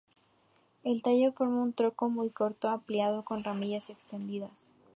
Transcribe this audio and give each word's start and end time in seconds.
El 0.83 1.03
tallo 1.03 1.31
forma 1.31 1.61
un 1.61 1.73
tronco 1.73 2.09
muy 2.09 2.31
corto 2.31 2.69
ampliado 2.69 3.23
con 3.23 3.43
ramillas 3.43 3.91
extendidas. 3.91 4.71